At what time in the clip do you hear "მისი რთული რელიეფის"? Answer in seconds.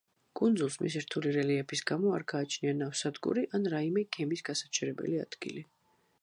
0.85-1.83